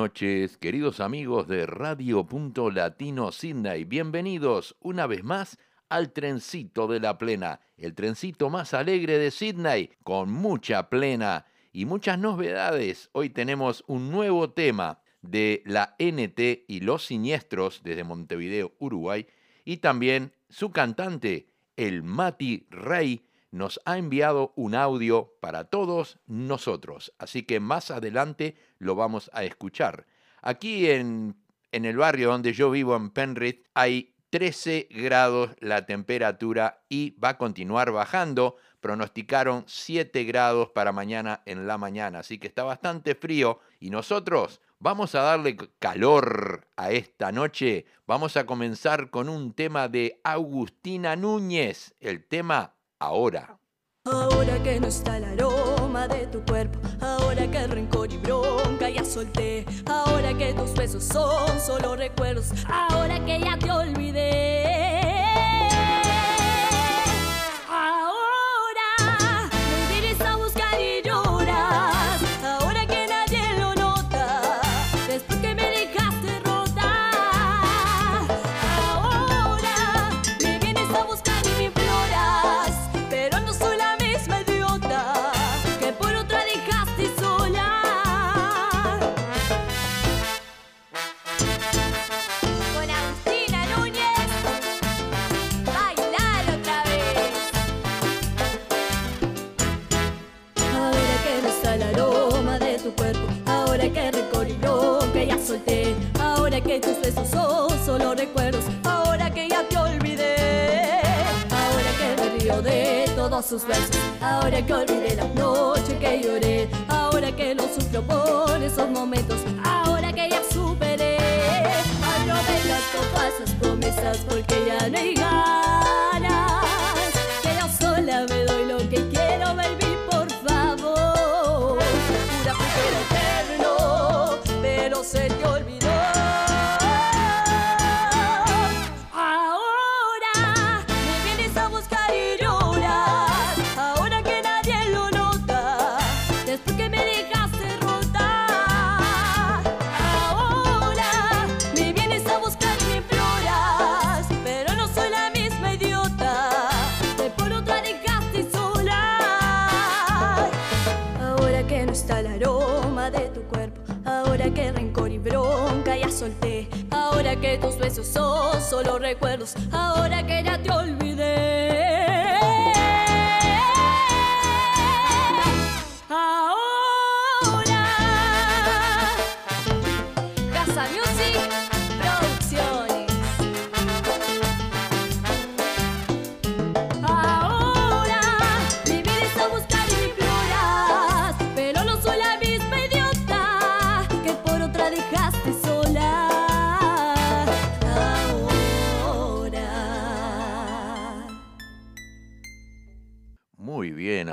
noches, 0.00 0.56
queridos 0.56 0.98
amigos 0.98 1.46
de 1.46 1.66
Radio 1.66 2.24
Punto 2.24 2.70
Latino 2.70 3.32
Sydney. 3.32 3.84
Bienvenidos 3.84 4.74
una 4.80 5.06
vez 5.06 5.22
más 5.24 5.58
al 5.90 6.14
trencito 6.14 6.86
de 6.86 7.00
la 7.00 7.18
plena, 7.18 7.60
el 7.76 7.94
trencito 7.94 8.48
más 8.48 8.72
alegre 8.72 9.18
de 9.18 9.30
Sydney, 9.30 9.90
con 10.02 10.32
mucha 10.32 10.88
plena 10.88 11.44
y 11.70 11.84
muchas 11.84 12.18
novedades. 12.18 13.10
Hoy 13.12 13.28
tenemos 13.28 13.84
un 13.88 14.10
nuevo 14.10 14.52
tema 14.52 15.02
de 15.20 15.62
la 15.66 15.96
NT 15.98 16.64
y 16.66 16.80
los 16.80 17.04
siniestros 17.04 17.82
desde 17.84 18.02
Montevideo, 18.02 18.72
Uruguay, 18.78 19.26
y 19.66 19.76
también 19.76 20.32
su 20.48 20.70
cantante, 20.70 21.48
el 21.76 22.02
Mati 22.02 22.66
Rey, 22.70 23.26
nos 23.50 23.80
ha 23.84 23.98
enviado 23.98 24.52
un 24.56 24.74
audio 24.74 25.34
para 25.40 25.64
todos 25.64 26.18
nosotros, 26.26 27.12
así 27.18 27.42
que 27.42 27.60
más 27.60 27.90
adelante 27.90 28.56
lo 28.78 28.94
vamos 28.94 29.30
a 29.32 29.44
escuchar. 29.44 30.06
Aquí 30.42 30.88
en, 30.90 31.36
en 31.72 31.84
el 31.84 31.96
barrio 31.96 32.30
donde 32.30 32.52
yo 32.52 32.70
vivo, 32.70 32.96
en 32.96 33.10
Penrith, 33.10 33.66
hay 33.74 34.14
13 34.30 34.86
grados 34.90 35.50
la 35.58 35.86
temperatura 35.86 36.84
y 36.88 37.18
va 37.18 37.30
a 37.30 37.38
continuar 37.38 37.90
bajando. 37.90 38.56
Pronosticaron 38.80 39.64
7 39.66 40.24
grados 40.24 40.70
para 40.70 40.92
mañana 40.92 41.42
en 41.46 41.66
la 41.66 41.76
mañana, 41.76 42.20
así 42.20 42.38
que 42.38 42.46
está 42.46 42.62
bastante 42.62 43.14
frío 43.14 43.58
y 43.80 43.90
nosotros 43.90 44.60
vamos 44.78 45.14
a 45.14 45.22
darle 45.22 45.56
calor 45.78 46.68
a 46.76 46.92
esta 46.92 47.32
noche. 47.32 47.86
Vamos 48.06 48.36
a 48.36 48.46
comenzar 48.46 49.10
con 49.10 49.28
un 49.28 49.52
tema 49.52 49.88
de 49.88 50.20
Agustina 50.24 51.16
Núñez, 51.16 51.94
el 52.00 52.24
tema 52.24 52.74
Ahora. 53.02 53.58
Ahora 54.04 54.62
que 54.62 54.78
no 54.78 54.88
está 54.88 55.16
el 55.16 55.24
aroma 55.24 56.06
de 56.06 56.26
tu 56.26 56.44
cuerpo, 56.44 56.78
ahora 57.00 57.50
que 57.50 57.56
el 57.56 57.70
rencor 57.70 58.12
y 58.12 58.18
bronca 58.18 58.90
ya 58.90 59.04
solté, 59.06 59.64
ahora 59.86 60.36
que 60.36 60.52
tus 60.52 60.74
besos 60.74 61.04
son 61.04 61.58
solo 61.60 61.96
recuerdos, 61.96 62.52
ahora 62.68 63.24
que 63.24 63.40
ya 63.40 63.58
te 63.58 63.70
olvidé. 63.70 64.99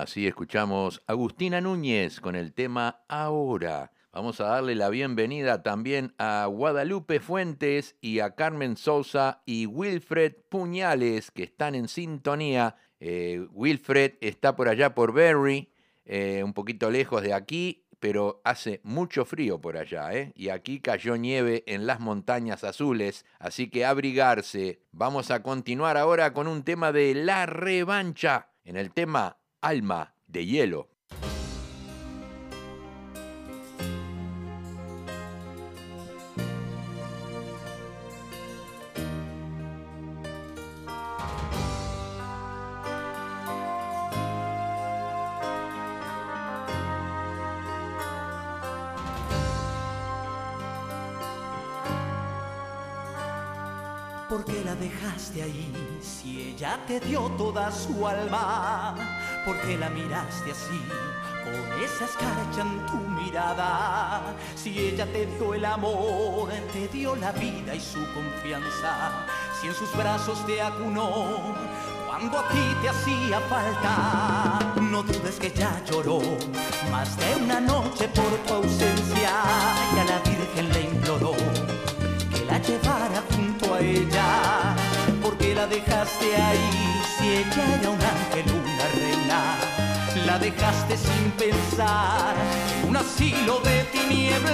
Así 0.07 0.25
escuchamos 0.25 1.04
Agustina 1.06 1.59
Núñez 1.59 2.21
con 2.21 2.38
el 2.38 2.54
tema 2.54 3.04
Ahora. 3.09 3.92
Vamos 4.13 4.39
a 4.39 4.45
darle 4.45 4.74
la 4.74 4.88
bienvenida 4.88 5.63
también 5.63 6.13
a 6.18 6.45
Guadalupe 6.45 7.19
Fuentes 7.19 7.98
y 8.00 8.21
a 8.21 8.33
Carmen 8.33 8.77
Sousa 8.77 9.42
y 9.45 9.65
Wilfred 9.65 10.33
Puñales 10.48 11.30
que 11.30 11.44
están 11.44 11.75
en 11.75 11.89
sintonía. 11.89 12.77
Eh, 13.01 13.45
Wilfred 13.51 14.13
está 14.21 14.56
por 14.56 14.69
allá 14.69 14.95
por 14.95 15.12
Berry, 15.12 15.74
eh, 16.06 16.42
un 16.42 16.54
poquito 16.54 16.89
lejos 16.89 17.21
de 17.21 17.33
aquí, 17.33 17.83
pero 18.00 18.39
hace 18.45 18.80
mucho 18.86 19.25
frío 19.25 19.59
por 19.59 19.75
allá, 19.75 20.13
¿eh? 20.13 20.31
Y 20.36 20.48
aquí 20.48 20.80
cayó 20.80 21.18
nieve 21.18 21.65
en 21.68 21.86
las 21.86 22.00
montañas 22.00 22.63
azules, 22.63 23.25
así 23.39 23.69
que 23.69 23.83
abrigarse. 23.83 24.80
Vamos 24.94 25.31
a 25.31 25.44
continuar 25.44 25.98
ahora 25.98 26.31
con 26.31 26.48
un 26.48 26.63
tema 26.63 26.94
de 26.94 27.13
la 27.13 27.45
revancha, 27.45 28.51
en 28.63 28.77
el 28.77 28.94
tema 28.94 29.37
Alma 29.62 30.13
de 30.27 30.45
Hielo. 30.45 30.89
¿Por 54.30 54.44
qué 54.45 54.62
la 54.63 54.75
dejaste 54.75 55.42
ahí 55.42 55.74
si 56.01 56.50
ella 56.50 56.77
te 56.86 57.00
dio 57.00 57.21
toda 57.38 57.71
su 57.71 58.06
alma? 58.06 58.94
¿Por 59.48 59.56
qué 59.62 59.78
la 59.78 59.90
miraste 59.90 60.52
así 60.52 60.82
con 61.46 61.82
esa 61.82 62.04
escarcha 62.04 62.64
en 62.64 62.86
tu 62.86 62.98
mirada? 62.98 64.22
Si 64.58 64.78
ella 64.78 65.06
te 65.06 65.26
dio 65.26 65.54
el 65.54 65.64
amor, 65.64 66.50
te 66.74 66.90
dio 66.90 67.16
la 67.16 67.32
vida 67.32 67.74
y 67.74 67.80
su 67.80 68.00
confianza, 68.14 69.26
si 69.62 69.68
en 69.68 69.74
sus 69.74 69.96
brazos 69.96 70.46
te 70.46 70.62
acunó 70.62 71.56
cuando 72.06 72.40
a 72.40 72.48
ti 72.50 72.76
te 72.82 72.90
hacía 72.90 73.40
falta. 73.48 74.60
No 74.82 75.02
dudes 75.02 75.40
que 75.40 75.50
ya 75.50 75.82
lloró 75.90 76.20
más 76.92 77.16
de 77.16 77.38
una 77.38 77.62
noche 77.62 78.10
por 78.10 78.30
tu 78.46 78.54
ausencia 78.54 79.32
y 79.96 80.00
a 80.00 80.04
la 80.04 80.20
Virgen 80.30 80.74
le 80.74 80.82
imploró 80.92 81.32
que 82.34 82.44
la 82.46 82.58
llevara 82.60 83.24
junto 83.34 83.76
a 83.76 83.80
ella. 83.80 84.76
porque 85.22 85.56
la 85.56 85.68
dejaste 85.68 86.36
ahí 86.36 86.88
si 87.18 87.28
ella 87.30 87.80
era 87.80 87.90
un 87.90 88.02
ángel, 88.02 88.46
La 89.28 90.40
dejaste 90.40 90.96
sin 90.96 91.32
pensar 91.32 92.34
en 92.82 92.90
un 92.90 92.96
asilo 92.96 93.60
de 93.60 93.84
tinieblas. 93.92 94.48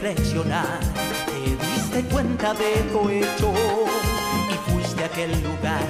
Reflexionar, 0.00 0.80
te 1.26 1.66
diste 1.66 2.02
cuenta 2.10 2.54
de 2.54 2.84
lo 2.90 3.10
hecho 3.10 3.52
y 4.48 4.70
fuiste 4.70 5.02
a 5.02 5.06
aquel 5.06 5.30
lugar 5.42 5.84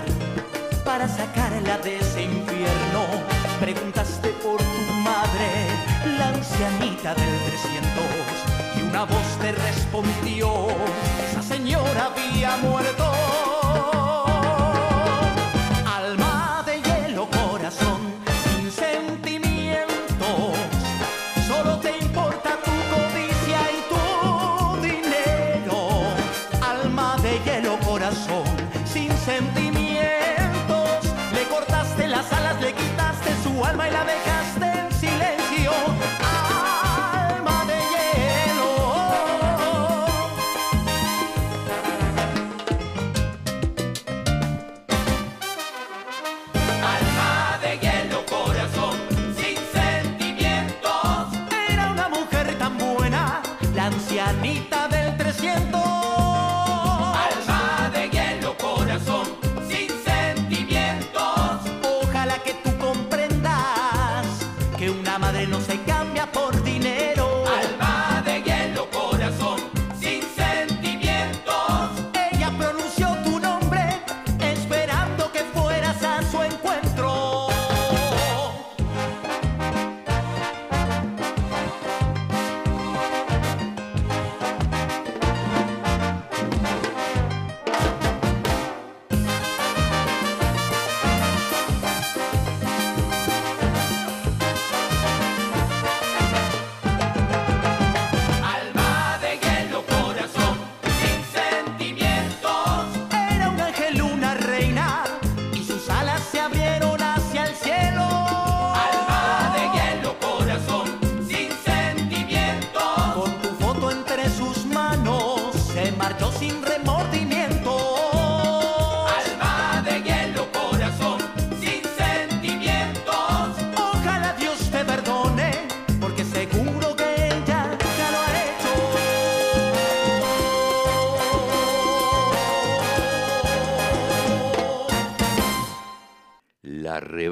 para 0.85 1.07
sacarla 1.07 1.79
de 1.79 1.99
ese 1.99 2.25
infierno. 2.25 3.05
Preguntaste 3.61 4.31
por 4.43 4.59
tu 4.59 4.93
madre, 5.05 5.69
la 6.19 6.29
ancianita 6.29 7.15
del 7.15 7.39
300, 7.47 8.79
y 8.79 8.83
una 8.83 9.05
voz 9.05 9.39
te 9.41 9.53
respondió, 9.53 10.67
esa 11.31 11.43
señora 11.43 12.11
había 12.13 12.57
muerto. 12.57 13.10
Alma 33.71 33.89
y 33.89 33.93
la 33.93 34.05
dejaste 34.05 34.40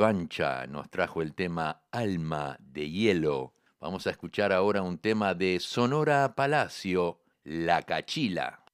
La 0.08 0.12
revancha 0.12 0.66
nos 0.66 0.88
trajo 0.88 1.20
el 1.20 1.34
tema 1.34 1.82
Alma 1.92 2.56
de 2.60 2.88
Hielo. 2.88 3.52
Vamos 3.78 4.06
a 4.06 4.10
escuchar 4.10 4.54
ahora 4.54 4.80
un 4.80 4.96
tema 4.96 5.34
de 5.34 5.60
Sonora 5.60 6.34
Palacio, 6.34 7.20
La 7.44 7.82
Cachila. 7.82 8.67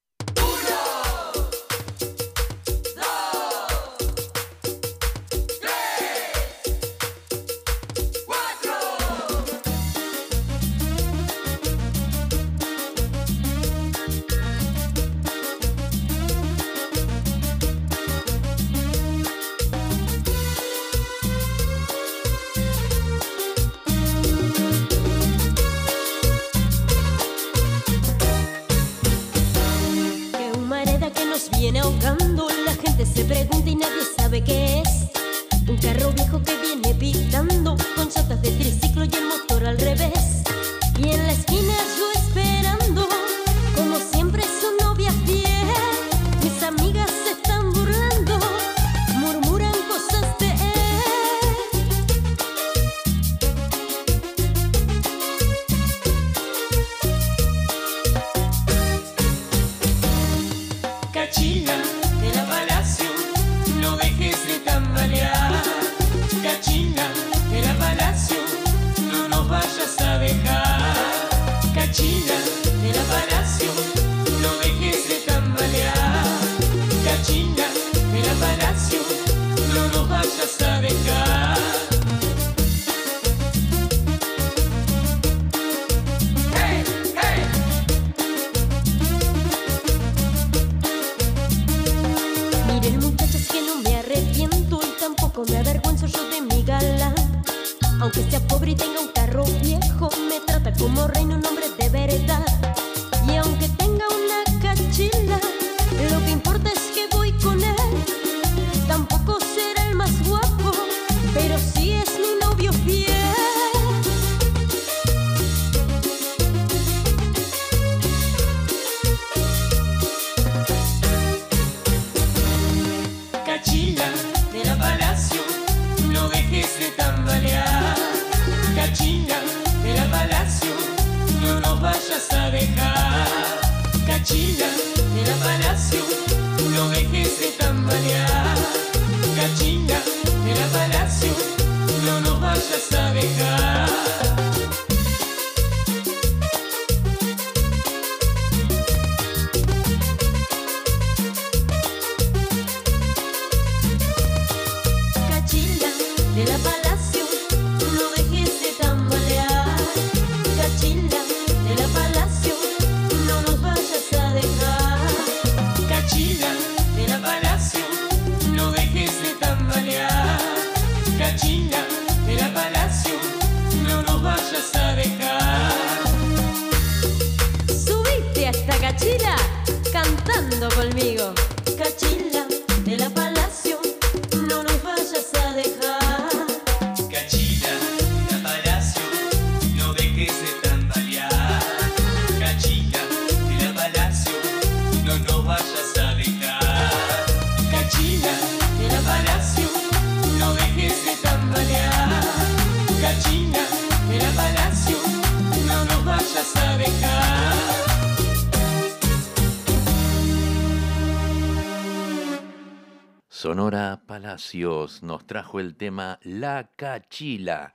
Sonora 213.45 214.01
Palacios 214.07 215.03
nos 215.03 215.27
trajo 215.27 215.61
el 215.61 215.77
tema 215.77 216.19
La 216.23 216.71
Cachila. 216.77 217.75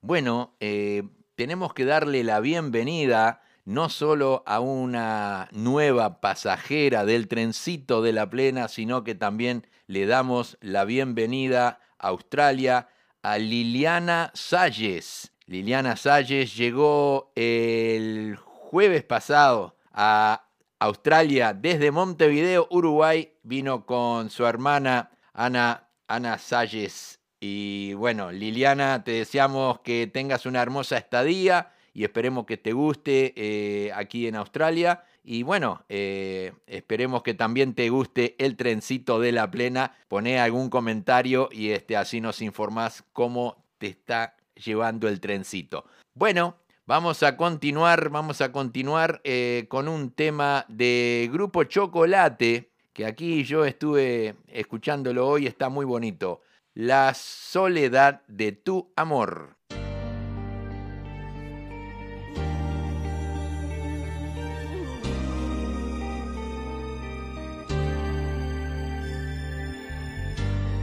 Bueno, 0.00 0.56
eh, 0.60 1.02
tenemos 1.34 1.74
que 1.74 1.84
darle 1.84 2.24
la 2.24 2.40
bienvenida 2.40 3.42
no 3.66 3.90
solo 3.90 4.42
a 4.46 4.60
una 4.60 5.50
nueva 5.52 6.22
pasajera 6.22 7.04
del 7.04 7.28
trencito 7.28 8.00
de 8.00 8.14
la 8.14 8.30
plena, 8.30 8.68
sino 8.68 9.04
que 9.04 9.14
también 9.14 9.66
le 9.86 10.06
damos 10.06 10.56
la 10.62 10.86
bienvenida 10.86 11.80
a 11.98 12.08
Australia 12.08 12.88
a 13.20 13.36
Liliana 13.36 14.30
Salles. 14.32 15.32
Liliana 15.44 15.96
Salles 15.96 16.56
llegó 16.56 17.30
el 17.34 18.36
jueves 18.36 19.04
pasado 19.04 19.76
a 19.92 20.46
Australia 20.80 21.52
desde 21.52 21.90
Montevideo, 21.90 22.66
Uruguay, 22.70 23.34
vino 23.42 23.84
con 23.84 24.30
su 24.30 24.46
hermana 24.46 25.10
Ana, 25.34 25.88
Ana 26.08 26.38
Salles. 26.38 27.20
Y 27.38 27.92
bueno, 27.94 28.32
Liliana, 28.32 29.04
te 29.04 29.12
deseamos 29.12 29.80
que 29.80 30.06
tengas 30.06 30.46
una 30.46 30.62
hermosa 30.62 30.96
estadía 30.96 31.72
y 31.92 32.04
esperemos 32.04 32.46
que 32.46 32.56
te 32.56 32.72
guste 32.72 33.34
eh, 33.36 33.92
aquí 33.94 34.26
en 34.26 34.36
Australia. 34.36 35.04
Y 35.22 35.42
bueno, 35.42 35.84
eh, 35.90 36.52
esperemos 36.66 37.22
que 37.22 37.34
también 37.34 37.74
te 37.74 37.90
guste 37.90 38.34
el 38.38 38.56
trencito 38.56 39.20
de 39.20 39.32
la 39.32 39.50
plena. 39.50 39.94
Poné 40.08 40.40
algún 40.40 40.70
comentario 40.70 41.50
y 41.52 41.70
este, 41.70 41.98
así 41.98 42.22
nos 42.22 42.40
informás 42.40 43.04
cómo 43.12 43.66
te 43.76 43.88
está 43.88 44.34
llevando 44.54 45.08
el 45.08 45.20
trencito. 45.20 45.84
Bueno, 46.14 46.56
Vamos 46.90 47.22
a 47.22 47.36
continuar, 47.36 48.08
vamos 48.08 48.40
a 48.40 48.50
continuar 48.50 49.20
eh, 49.22 49.66
con 49.68 49.86
un 49.86 50.10
tema 50.10 50.64
de 50.66 51.30
Grupo 51.32 51.62
Chocolate, 51.62 52.72
que 52.92 53.06
aquí 53.06 53.44
yo 53.44 53.64
estuve 53.64 54.34
escuchándolo 54.48 55.28
hoy, 55.28 55.46
está 55.46 55.68
muy 55.68 55.86
bonito. 55.86 56.40
La 56.74 57.14
soledad 57.14 58.22
de 58.26 58.50
tu 58.50 58.92
amor. 58.96 59.56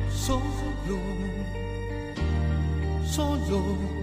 Solo, 0.09 1.01
solo, 3.05 3.96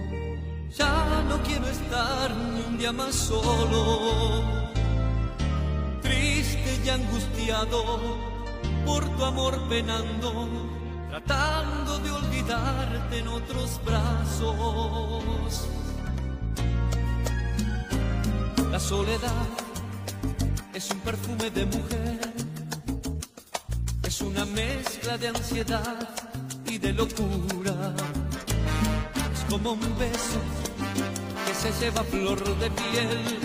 ya 0.77 1.23
no 1.29 1.41
quiero 1.43 1.67
estar 1.67 2.35
ni 2.35 2.61
un 2.61 2.77
día 2.77 2.91
más 2.91 3.15
solo. 3.15 4.43
Triste 6.01 6.81
y 6.83 6.89
angustiado, 6.89 8.01
por 8.85 9.03
tu 9.15 9.23
amor 9.23 9.67
penando, 9.67 10.47
tratando 11.09 11.99
de 11.99 12.11
olvidarte 12.11 13.19
en 13.19 13.27
otros 13.27 13.81
brazos. 13.85 15.67
La 18.71 18.79
soledad 18.79 19.47
es 20.73 20.91
un 20.91 20.99
perfume 20.99 21.49
de 21.49 21.65
mujer 21.65 22.35
es 24.15 24.21
una 24.21 24.45
mezcla 24.45 25.17
de 25.17 25.27
ansiedad 25.27 26.09
y 26.67 26.77
de 26.77 26.93
locura. 26.93 27.93
Como 29.49 29.71
un 29.73 29.97
beso 29.97 30.39
que 31.45 31.53
se 31.53 31.71
lleva 31.79 32.03
flor 32.03 32.39
de 32.57 32.69
piel, 32.71 33.39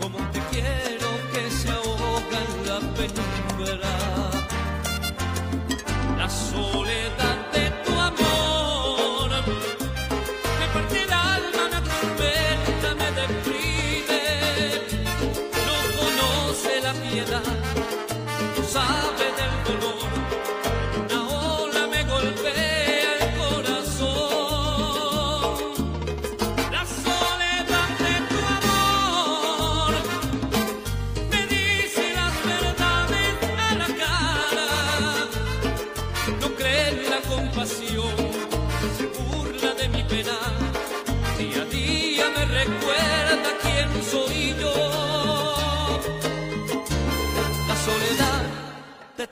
como 0.00 0.18
te 0.30 0.40
quiero 0.50 1.08
que 1.32 1.50
se 1.50 1.70
ahoga 1.70 2.38
en 2.48 2.66
la 2.68 2.78
penumbra. 2.96 3.92
La 6.16 6.28
soledad 6.28 7.27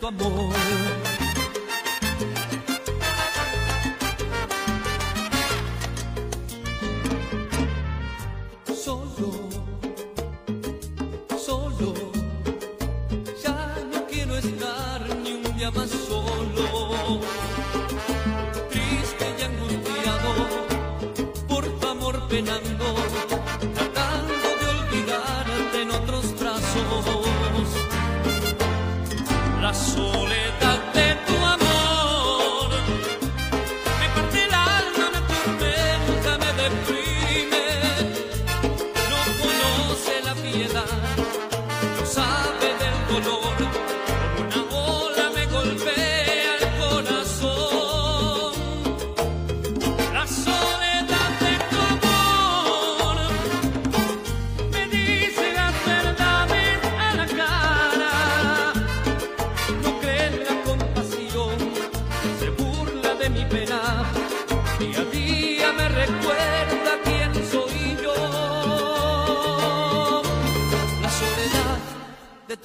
amor. 0.08 0.95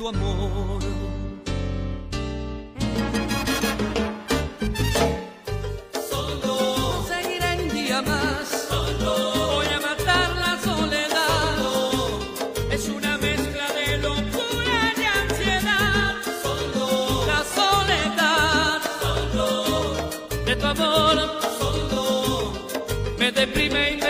Amor. 0.07 0.81
Solo 6.09 7.05
un 7.59 7.69
día 7.73 8.01
más. 8.01 8.67
Solo 8.69 9.11
voy 9.55 9.67
a 9.67 9.79
matar 9.79 10.29
la 10.37 10.59
soledad. 10.63 11.55
Es 12.71 12.89
una 12.89 13.17
mezcla 13.17 13.67
de 13.73 13.97
locura 13.97 14.77
y 14.97 15.03
ansiedad. 15.21 16.15
Solo 16.43 17.25
la 17.27 17.43
soledad. 17.57 18.81
Solo 19.01 19.47
de 20.45 20.55
tu 20.55 20.65
amor. 20.65 21.41
Solo 21.59 22.53
me 23.19 23.31
deprime 23.31 23.91
y 23.91 24.00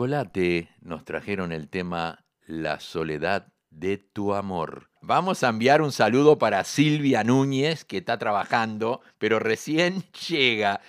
Chocolate 0.00 0.70
nos 0.80 1.04
trajeron 1.04 1.52
el 1.52 1.68
tema 1.68 2.24
La 2.46 2.80
soledad 2.80 3.48
de 3.68 3.98
tu 3.98 4.32
amor. 4.32 4.88
Vamos 5.02 5.42
a 5.42 5.50
enviar 5.50 5.82
un 5.82 5.92
saludo 5.92 6.38
para 6.38 6.64
Silvia 6.64 7.22
Núñez, 7.22 7.84
que 7.84 7.98
está 7.98 8.16
trabajando, 8.16 9.02
pero 9.18 9.38
recién 9.40 10.04
llega. 10.30 10.80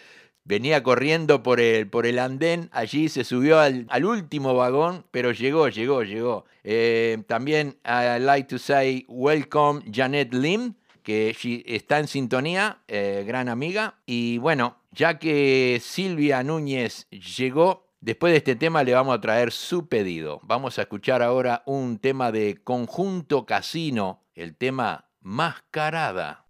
Venía 0.46 0.82
corriendo 0.82 1.44
por 1.44 1.60
el, 1.60 1.90
por 1.90 2.06
el 2.06 2.20
andén, 2.20 2.70
allí 2.72 3.10
se 3.10 3.26
subió 3.26 3.60
al, 3.60 3.86
al 3.90 4.06
último 4.06 4.56
vagón, 4.56 5.04
pero 5.12 5.34
llegó, 5.34 5.68
llegó, 5.68 6.04
llegó. 6.04 6.46
Eh, 6.64 7.22
también 7.28 7.76
I 7.84 8.18
like 8.18 8.48
to 8.48 8.58
say 8.58 9.04
welcome 9.10 9.82
Janet 9.92 10.34
Lim, 10.34 10.76
que 11.04 11.36
está 11.66 12.00
en 12.00 12.08
sintonía, 12.08 12.78
eh, 12.88 13.26
gran 13.28 13.50
amiga. 13.50 13.96
Y 14.06 14.38
bueno, 14.38 14.78
ya 14.94 15.20
que 15.20 15.82
Silvia 15.84 16.44
Núñez 16.44 17.10
llegó, 17.10 17.91
después 18.02 18.34
de 18.34 18.38
este 18.38 18.56
tema 18.56 18.84
le 18.84 18.94
vamos 18.94 19.16
a 19.16 19.22
traer 19.22 19.52
su 19.52 19.88
pedido. 19.88 20.42
Vamos 20.44 20.78
a 20.78 20.82
escuchar 20.82 21.22
ahora 21.22 21.64
un 21.66 22.00
tema 22.00 22.32
de 22.32 22.58
Conjunto 22.64 23.46
Casino, 23.46 24.24
el 24.34 24.56
tema 24.56 25.06
Mascarada. 25.22 26.46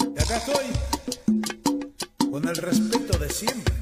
Y 0.00 0.20
acá 0.20 0.36
estoy, 0.38 0.66
con 2.30 2.48
el 2.48 2.56
respeto 2.56 3.18
de 3.18 3.28
siempre. 3.28 3.81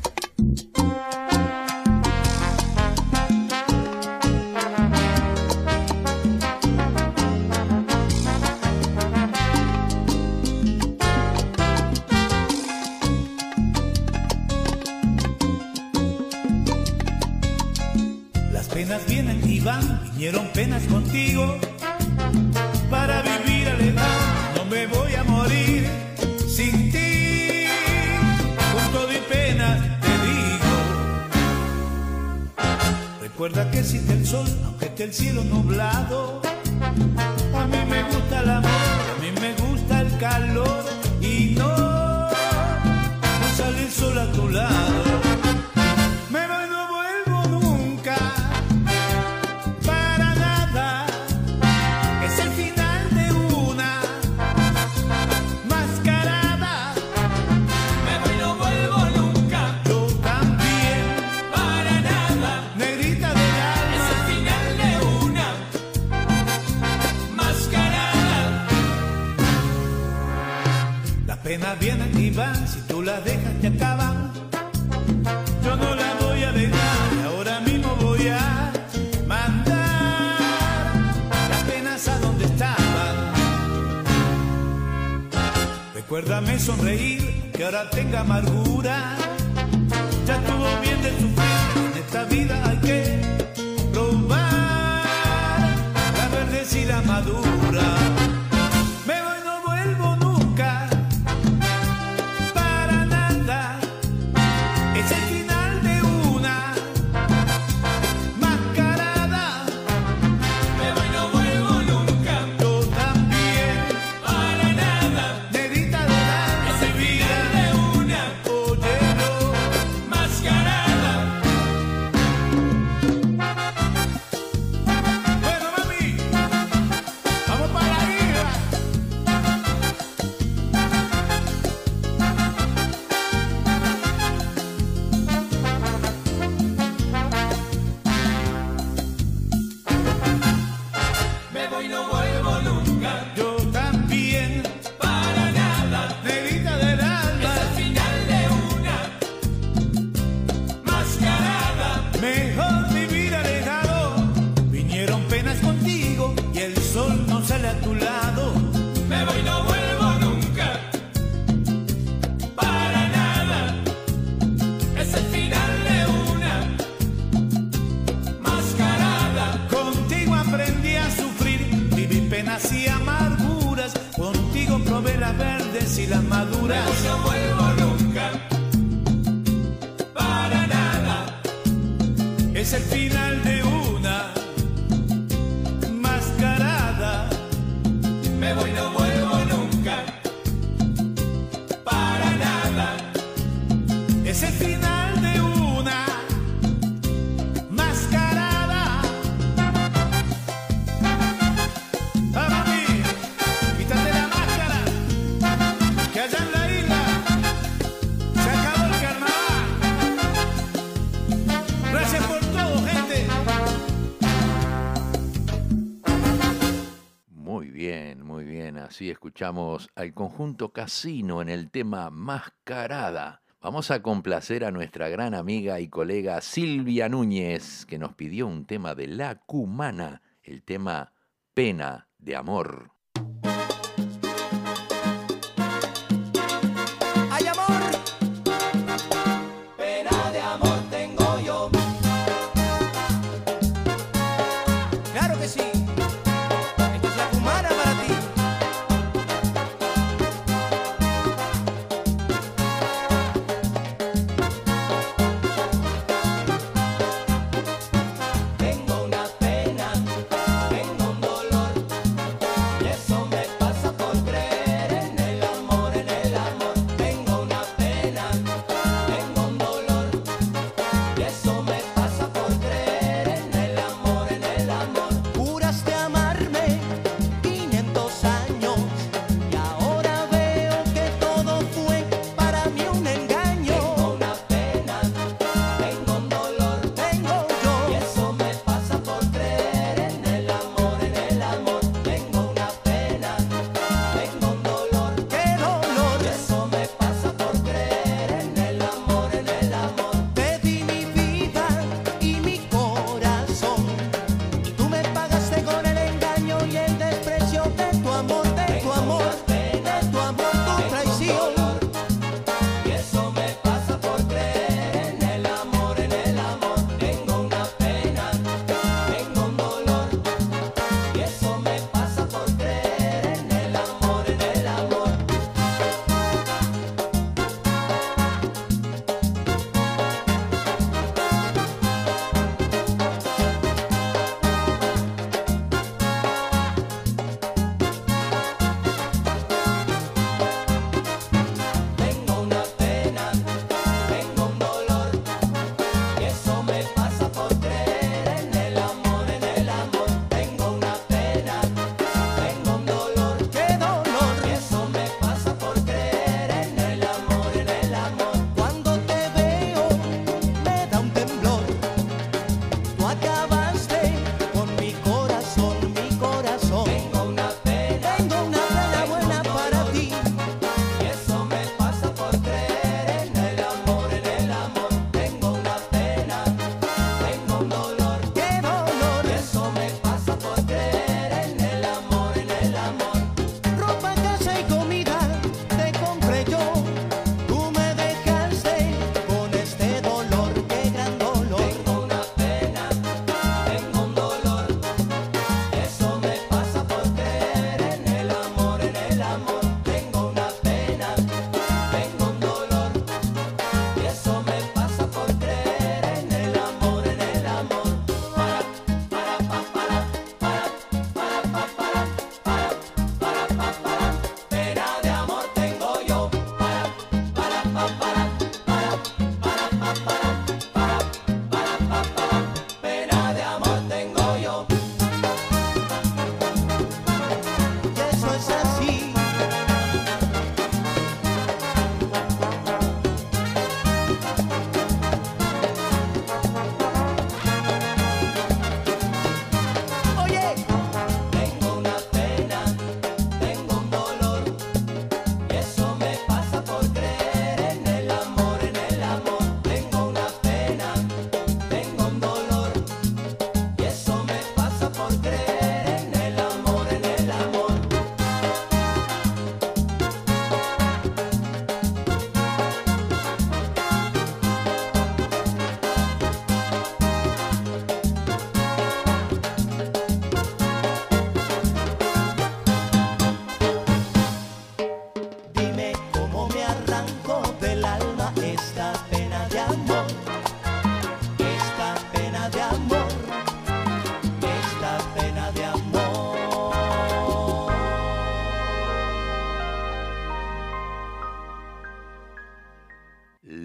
escuchamos 219.41 219.89
al 219.95 220.13
conjunto 220.13 220.71
Casino 220.71 221.41
en 221.41 221.49
el 221.49 221.71
tema 221.71 222.11
Mascarada. 222.11 223.41
Vamos 223.63 223.91
a 223.91 224.03
complacer 224.03 224.67
a 224.67 224.71
nuestra 224.71 225.09
gran 225.09 225.33
amiga 225.33 225.81
y 225.81 225.89
colega 225.89 226.43
Silvia 226.43 227.09
Núñez, 227.09 227.87
que 227.87 227.99
nos 227.99 228.13
pidió 228.13 228.47
un 228.47 228.67
tema 228.67 228.95
de 228.95 229.07
La 229.07 229.37
Cumana, 229.37 230.21
el 230.43 230.63
tema 230.63 231.15
Pena 231.55 232.11
de 232.19 232.37
Amor. 232.37 232.90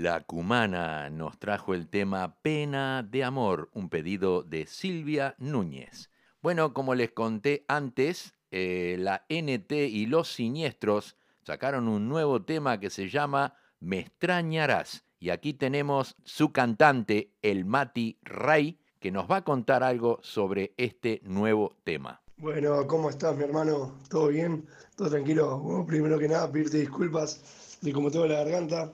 La 0.06 0.22
Cumana 0.22 1.10
nos 1.10 1.40
trajo 1.40 1.74
el 1.74 1.90
tema 1.90 2.36
Pena 2.44 3.02
de 3.02 3.24
Amor, 3.24 3.72
un 3.74 3.90
pedido 3.90 4.44
de 4.44 4.68
Silvia 4.68 5.34
Núñez. 5.40 6.12
Bueno, 6.44 6.76
como 6.76 6.94
les 6.94 7.10
conté 7.10 7.66
antes, 7.68 8.36
eh, 8.52 8.98
la 9.00 9.26
NT 9.30 9.72
y 9.72 10.06
Los 10.06 10.32
Siniestros 10.32 11.18
sacaron 11.42 11.88
un 11.88 12.08
nuevo 12.08 12.44
tema 12.44 12.80
que 12.80 12.92
se 12.92 13.10
llama 13.10 13.56
Me 13.80 13.98
extrañarás. 13.98 15.06
Y 15.20 15.32
aquí 15.32 15.56
tenemos 15.56 16.16
su 16.24 16.52
cantante, 16.52 17.34
el 17.42 17.66
Mati 17.66 18.20
Ray, 18.22 18.80
que 19.00 19.10
nos 19.10 19.26
va 19.26 19.38
a 19.38 19.44
contar 19.44 19.82
algo 19.82 20.20
sobre 20.22 20.76
este 20.78 21.20
nuevo 21.24 21.78
tema. 21.84 22.22
Bueno, 22.38 22.86
¿cómo 22.86 23.10
estás, 23.10 23.36
mi 23.36 23.44
hermano? 23.44 23.96
¿Todo 24.08 24.28
bien? 24.28 24.68
¿Todo 24.96 25.10
tranquilo? 25.10 25.84
Primero 25.88 26.20
que 26.20 26.28
nada, 26.28 26.52
pedirte 26.52 26.78
disculpas 26.78 27.80
de 27.82 27.92
cómo 27.92 28.12
tengo 28.12 28.28
la 28.28 28.44
garganta 28.44 28.94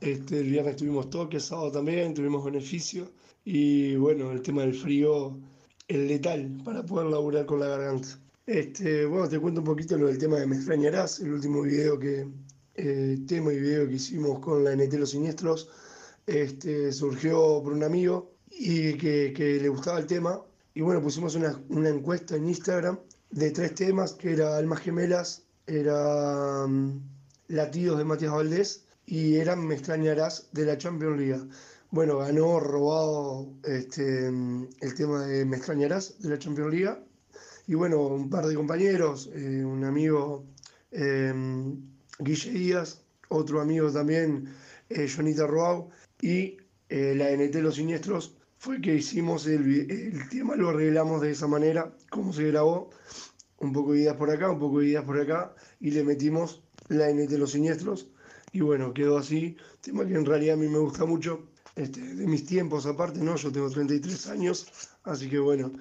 este, 0.00 0.40
el 0.40 0.50
viernes 0.50 0.76
tuvimos 0.76 1.08
toque, 1.08 1.40
sábado 1.40 1.72
también, 1.72 2.14
tuvimos 2.14 2.44
beneficio. 2.44 3.10
Y 3.44 3.96
bueno, 3.96 4.32
el 4.32 4.42
tema 4.42 4.62
del 4.62 4.74
frío 4.74 5.38
es 5.88 5.98
letal 5.98 6.60
para 6.64 6.84
poder 6.84 7.06
laburar 7.06 7.46
con 7.46 7.60
la 7.60 7.68
garganta. 7.68 8.08
Este, 8.46 9.06
bueno, 9.06 9.28
te 9.28 9.38
cuento 9.38 9.60
un 9.60 9.66
poquito 9.66 9.96
lo 9.96 10.08
del 10.08 10.18
tema 10.18 10.36
de 10.38 10.46
Me 10.46 10.56
extrañarás, 10.56 11.20
el 11.20 11.32
último 11.32 11.62
video 11.62 11.98
que, 11.98 12.26
eh, 12.74 13.18
tema 13.26 13.52
y 13.52 13.60
video 13.60 13.88
que 13.88 13.94
hicimos 13.94 14.40
con 14.40 14.64
la 14.64 14.72
NT 14.72 14.94
Los 14.94 15.10
Siniestros. 15.10 15.70
Este, 16.26 16.92
surgió 16.92 17.62
por 17.62 17.72
un 17.72 17.84
amigo 17.84 18.32
y 18.50 18.94
que, 18.94 19.32
que 19.34 19.60
le 19.60 19.68
gustaba 19.68 19.98
el 19.98 20.06
tema 20.06 20.42
y 20.74 20.80
bueno, 20.80 21.00
pusimos 21.00 21.34
una, 21.34 21.60
una 21.68 21.88
encuesta 21.88 22.36
en 22.36 22.48
Instagram 22.48 22.98
de 23.30 23.50
tres 23.52 23.74
temas, 23.74 24.12
que 24.14 24.32
era 24.32 24.56
Almas 24.56 24.80
Gemelas, 24.80 25.44
era 25.66 26.66
mm, 26.66 27.00
Latidos 27.48 27.98
de 27.98 28.04
Matías 28.04 28.32
Valdés 28.32 28.83
y 29.06 29.36
eran 29.36 29.66
Me 29.66 29.74
extrañarás 29.74 30.48
de 30.52 30.64
la 30.66 30.78
Champions 30.78 31.18
League. 31.18 31.48
Bueno, 31.90 32.18
ganó 32.18 32.60
robado 32.60 33.52
este, 33.64 34.26
el 34.28 34.94
tema 34.96 35.26
de 35.26 35.44
Me 35.44 35.56
extrañarás 35.56 36.20
de 36.20 36.30
la 36.30 36.38
Champions 36.38 36.72
League. 36.72 36.98
Y 37.66 37.74
bueno, 37.74 38.00
un 38.00 38.28
par 38.28 38.46
de 38.46 38.54
compañeros, 38.54 39.30
eh, 39.32 39.64
un 39.64 39.84
amigo 39.84 40.44
eh, 40.90 41.32
Guille 42.18 42.50
Díaz, 42.50 43.02
otro 43.28 43.60
amigo 43.60 43.90
también, 43.90 44.48
eh, 44.88 45.08
Jonita 45.08 45.46
Roau, 45.46 45.90
y 46.20 46.56
eh, 46.88 47.14
la 47.16 47.30
NT 47.30 47.56
Los 47.56 47.76
Siniestros 47.76 48.36
fue 48.58 48.80
que 48.80 48.94
hicimos 48.94 49.46
el, 49.46 49.90
el 49.90 50.28
tema, 50.28 50.56
lo 50.56 50.70
arreglamos 50.70 51.20
de 51.20 51.32
esa 51.32 51.46
manera, 51.46 51.92
como 52.10 52.32
se 52.32 52.44
grabó, 52.44 52.90
un 53.58 53.72
poco 53.72 53.92
de 53.92 54.00
ideas 54.00 54.16
por 54.16 54.30
acá, 54.30 54.50
un 54.50 54.58
poco 54.58 54.80
de 54.80 54.88
ideas 54.88 55.04
por 55.04 55.20
acá, 55.20 55.54
y 55.80 55.90
le 55.90 56.04
metimos 56.04 56.62
la 56.88 57.10
NT 57.10 57.32
Los 57.32 57.52
Siniestros, 57.52 58.08
y 58.54 58.60
bueno, 58.60 58.94
quedó 58.94 59.18
así, 59.18 59.56
tema 59.80 60.06
que 60.06 60.14
en 60.14 60.24
realidad 60.24 60.54
a 60.54 60.56
mí 60.56 60.68
me 60.68 60.78
gusta 60.78 61.04
mucho, 61.04 61.48
este, 61.74 62.00
de 62.00 62.24
mis 62.24 62.46
tiempos 62.46 62.86
aparte, 62.86 63.18
¿no? 63.18 63.34
Yo 63.34 63.50
tengo 63.50 63.68
33 63.68 64.28
años, 64.28 64.68
así 65.02 65.28
que 65.28 65.40
bueno, 65.40 65.72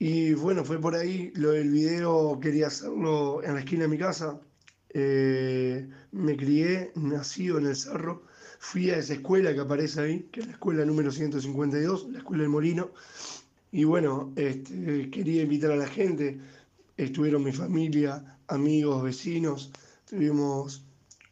y 0.00 0.34
bueno, 0.34 0.64
fue 0.64 0.80
por 0.80 0.96
ahí, 0.96 1.30
lo 1.36 1.52
del 1.52 1.70
video 1.70 2.40
quería 2.40 2.66
hacerlo 2.66 3.40
en 3.44 3.54
la 3.54 3.60
esquina 3.60 3.82
de 3.82 3.88
mi 3.88 3.98
casa, 3.98 4.40
eh, 4.88 5.88
me 6.10 6.36
crié, 6.36 6.90
nacido 6.96 7.58
en 7.58 7.66
el 7.66 7.76
cerro, 7.76 8.24
fui 8.58 8.90
a 8.90 8.98
esa 8.98 9.12
escuela 9.12 9.54
que 9.54 9.60
aparece 9.60 10.00
ahí, 10.00 10.28
que 10.32 10.40
es 10.40 10.46
la 10.46 10.54
escuela 10.54 10.84
número 10.84 11.12
152, 11.12 12.08
la 12.10 12.18
escuela 12.18 12.42
del 12.42 12.50
Molino, 12.50 12.90
y 13.70 13.84
bueno, 13.84 14.32
este, 14.34 15.08
quería 15.08 15.42
invitar 15.42 15.70
a 15.70 15.76
la 15.76 15.86
gente, 15.86 16.40
estuvieron 16.96 17.44
mi 17.44 17.52
familia, 17.52 18.40
amigos, 18.48 19.04
vecinos, 19.04 19.70
tuvimos 20.04 20.87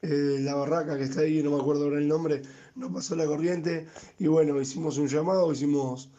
eh, 0.06 0.38
la 0.40 0.54
barraca 0.54 0.96
que 0.96 1.04
está 1.04 1.22
ahí, 1.22 1.42
no 1.42 1.50
me 1.50 1.60
acuerdo 1.60 1.84
ahora 1.84 1.98
el 1.98 2.06
nombre, 2.06 2.42
nos 2.76 2.92
pasó 2.92 3.16
la 3.16 3.26
corriente, 3.26 3.86
y 4.18 4.28
bueno, 4.28 4.60
hicimos 4.60 4.98
un 4.98 5.08
llamado, 5.08 5.52
hicimos 5.52 6.10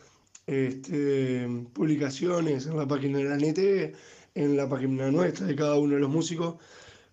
este, 0.45 1.47
publicaciones 1.73 2.65
en 2.65 2.77
la 2.77 2.85
página 2.85 3.19
de 3.19 3.23
la 3.25 3.37
NT, 3.37 3.95
en 4.35 4.57
la 4.57 4.67
página 4.67 5.09
nuestra 5.09 5.47
de 5.47 5.55
cada 5.55 5.79
uno 5.79 5.95
de 5.95 6.01
los 6.01 6.09
músicos, 6.09 6.55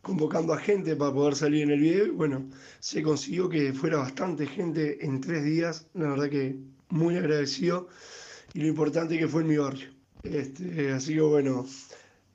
convocando 0.03 0.53
a 0.53 0.59
gente 0.59 0.97
para 0.97 1.13
poder 1.13 1.37
salir 1.37 1.63
en 1.63 1.71
el 1.71 1.81
video 1.81 2.07
y 2.07 2.11
bueno, 2.11 2.51
se 2.81 3.03
consiguió 3.03 3.49
que 3.49 3.73
fuera 3.73 3.99
bastante 3.99 4.47
gente 4.47 5.05
en 5.05 5.21
tres 5.21 5.45
días, 5.45 5.87
la 5.95 6.11
verdad 6.11 6.29
que 6.29 6.57
muy 6.91 7.17
agradecido 7.17 7.89
y 8.53 8.61
lo 8.61 8.67
importante 8.67 9.19
que 9.19 9.29
fue 9.29 9.43
en 9.43 9.49
mi 9.49 9.57
barrio. 9.57 9.89
Este, 10.23 10.93
así 10.93 11.15
que 11.15 11.21
bueno, 11.21 11.67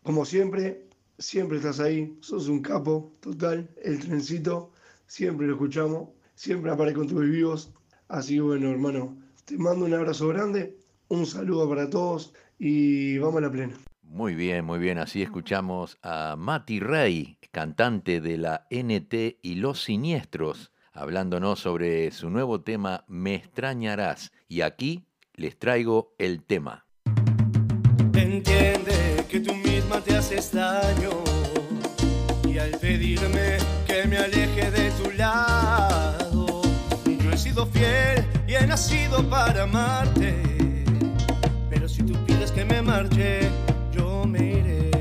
como 0.03 0.25
siempre, 0.25 0.88
siempre 1.19 1.57
estás 1.57 1.79
ahí, 1.79 2.17
sos 2.21 2.47
un 2.47 2.61
capo 2.61 3.13
total, 3.19 3.69
el 3.83 3.99
trencito, 3.99 4.71
siempre 5.05 5.45
lo 5.45 5.53
escuchamos, 5.53 6.09
siempre 6.33 6.71
aparece 6.71 6.95
con 6.95 7.07
tus 7.07 7.29
vivos, 7.29 7.73
así 8.07 8.35
que 8.35 8.41
bueno 8.41 8.71
hermano, 8.71 9.17
te 9.45 9.57
mando 9.57 9.85
un 9.85 9.93
abrazo 9.93 10.29
grande, 10.29 10.77
un 11.09 11.25
saludo 11.25 11.69
para 11.69 11.89
todos 11.89 12.33
y 12.57 13.17
vamos 13.17 13.37
a 13.37 13.41
la 13.41 13.51
plena. 13.51 13.75
Muy 14.01 14.33
bien, 14.33 14.65
muy 14.65 14.79
bien. 14.79 14.97
Así 14.97 15.21
escuchamos 15.21 15.99
a 16.01 16.35
Mati 16.35 16.79
Rey, 16.79 17.37
cantante 17.51 18.21
de 18.21 18.39
la 18.39 18.65
NT 18.71 19.37
y 19.43 19.55
Los 19.55 19.83
Siniestros, 19.83 20.71
hablándonos 20.93 21.59
sobre 21.59 22.09
su 22.09 22.31
nuevo 22.31 22.61
tema 22.61 23.05
Me 23.07 23.35
extrañarás. 23.35 24.31
Y 24.47 24.61
aquí 24.61 25.05
les 25.35 25.59
traigo 25.59 26.15
el 26.17 26.43
tema. 26.43 26.88
Te 29.97 30.15
haces 30.15 30.51
daño 30.53 31.09
y 32.47 32.59
al 32.59 32.71
pedirme 32.71 33.57
que 33.87 34.05
me 34.05 34.17
aleje 34.17 34.69
de 34.69 34.91
tu 34.91 35.11
lado, 35.11 36.61
yo 37.05 37.31
he 37.31 37.37
sido 37.37 37.65
fiel 37.65 38.23
y 38.47 38.53
he 38.53 38.67
nacido 38.67 39.27
para 39.27 39.63
amarte. 39.63 40.35
Pero 41.71 41.89
si 41.89 42.03
tú 42.03 42.13
pides 42.25 42.51
que 42.51 42.63
me 42.65 42.81
marche, 42.83 43.49
yo 43.91 44.25
me 44.25 44.39
iré. 44.59 44.91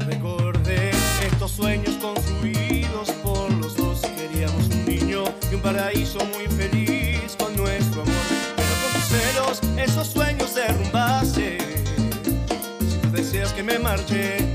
Recordé 0.00 0.90
estos 1.24 1.52
sueños 1.52 1.94
construidos 2.02 3.10
por 3.22 3.50
los 3.52 3.76
dos. 3.76 4.00
Queríamos 4.00 4.66
un 4.66 4.84
niño 4.84 5.24
y 5.50 5.54
un 5.54 5.62
paraíso 5.62 6.18
muy 6.26 6.46
feliz 6.48 6.89
que 13.60 13.64
me 13.64 13.78
marche, 13.78 14.49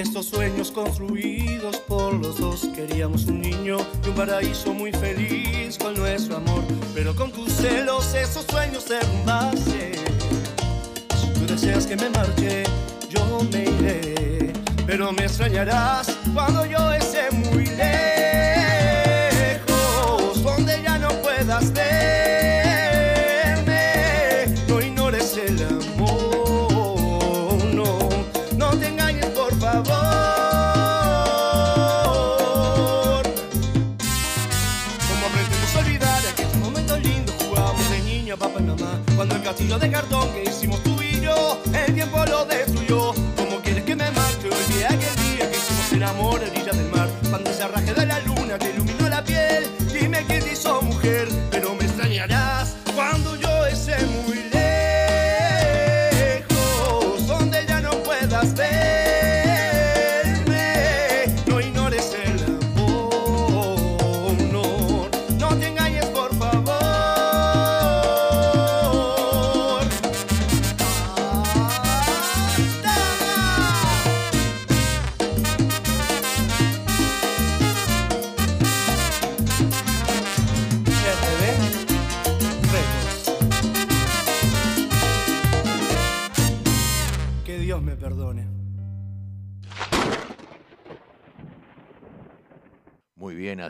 estos 0.00 0.26
sueños 0.26 0.70
construidos 0.70 1.76
por 1.76 2.14
los 2.14 2.38
dos. 2.38 2.66
Queríamos 2.74 3.26
un 3.26 3.42
niño 3.42 3.76
y 4.04 4.08
un 4.08 4.14
paraíso 4.14 4.72
muy 4.72 4.92
feliz 4.92 5.76
con 5.76 5.94
nuestro 5.94 6.36
amor. 6.36 6.62
Pero 6.94 7.14
con 7.14 7.30
tus 7.30 7.52
celos 7.52 8.14
esos 8.14 8.46
sueños 8.46 8.88
derrumbaste. 8.88 9.92
Si 11.20 11.26
tú 11.34 11.46
deseas 11.46 11.86
que 11.86 11.96
me 11.96 12.08
marche, 12.08 12.64
yo 13.10 13.40
me 13.52 13.64
iré. 13.64 14.52
Pero 14.86 15.12
me 15.12 15.24
extrañarás 15.24 16.16
cuando 16.32 16.64
yo 16.64 16.92
esté 16.92 17.30
muy 17.32 17.66
lejos, 17.66 18.19
castillo 39.60 39.78
de 39.78 39.90
cartón 39.90 40.32
que 40.32 40.59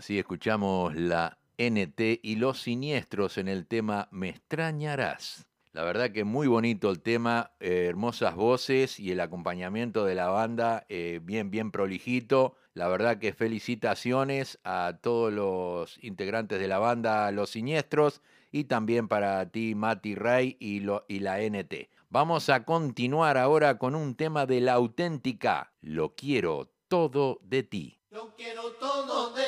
Así 0.01 0.19
escuchamos 0.19 0.95
la 0.95 1.37
NT 1.59 2.21
y 2.23 2.37
los 2.37 2.63
siniestros 2.63 3.37
en 3.37 3.49
el 3.49 3.67
tema 3.67 4.09
Me 4.11 4.31
extrañarás. 4.31 5.47
La 5.73 5.85
verdad 5.85 6.11
que 6.11 6.25
muy 6.25 6.47
bonito 6.47 6.89
el 6.89 7.03
tema, 7.03 7.53
eh, 7.61 7.85
hermosas 7.87 8.35
voces 8.35 8.99
y 8.99 9.13
el 9.13 9.21
acompañamiento 9.21 10.07
de 10.07 10.15
la 10.15 10.29
banda 10.29 10.87
eh, 10.89 11.21
bien, 11.23 11.51
bien 11.51 11.71
prolijito. 11.71 12.57
La 12.73 12.89
verdad 12.89 13.19
que 13.19 13.35
felicitaciones 13.35 14.59
a 14.65 14.97
todos 15.03 15.35
los 15.35 16.03
integrantes 16.03 16.59
de 16.61 16.69
la 16.69 16.79
banda 16.79 17.31
Los 17.31 17.51
Siniestros 17.51 18.23
y 18.51 18.65
también 18.65 19.07
para 19.07 19.51
ti 19.51 19.75
Mati 19.75 20.15
Ray 20.15 20.57
y, 20.61 20.81
lo, 20.81 21.05
y 21.09 21.19
la 21.19 21.43
NT. 21.43 21.91
Vamos 22.09 22.49
a 22.49 22.65
continuar 22.65 23.37
ahora 23.37 23.77
con 23.77 23.95
un 23.95 24.15
tema 24.15 24.47
de 24.47 24.63
la 24.63 24.73
auténtica. 24.73 25.75
Lo 25.83 26.15
quiero 26.15 26.73
todo 26.89 27.39
de 27.43 27.65
ti. 27.65 28.01
Lo 28.11 28.35
quiero 28.35 28.73
todo 28.73 29.33
de 29.35 29.40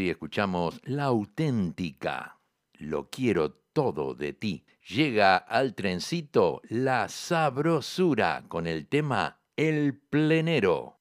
así 0.00 0.08
escuchamos 0.08 0.80
La 0.84 1.04
auténtica, 1.04 2.40
lo 2.72 3.10
quiero 3.10 3.52
todo 3.52 4.14
de 4.14 4.32
ti. 4.32 4.64
Llega 4.88 5.36
al 5.36 5.74
trencito 5.74 6.62
La 6.70 7.10
sabrosura 7.10 8.44
con 8.48 8.66
el 8.66 8.86
tema 8.86 9.42
El 9.56 10.00
plenero. 10.00 11.00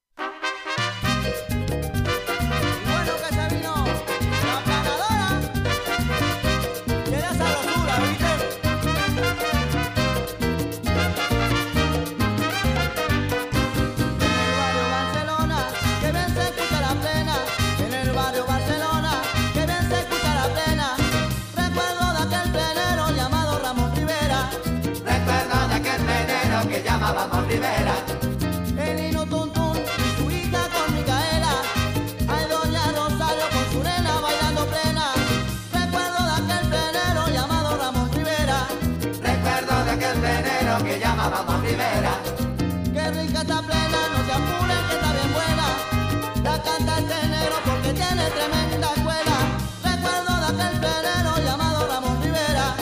Qué 41.70 43.11
rica 43.11 43.41
está 43.41 43.61
plena, 43.61 43.99
no 44.11 44.26
se 44.26 44.32
apuren 44.32 44.82
que 44.89 44.95
está 44.95 45.13
bien 45.13 45.32
buena. 45.38 45.67
La 46.43 46.63
canta 46.63 46.97
este 46.97 47.28
negro 47.28 47.55
porque 47.63 47.93
tiene 47.93 48.24
tremenda 48.32 48.88
escuela. 48.95 49.38
Recuerdo 49.84 50.34
de 50.39 50.63
aquel 50.63 50.80
plenero 50.80 51.38
llamado 51.45 51.88
Ramón 51.88 52.24
Rivera. 52.24 52.76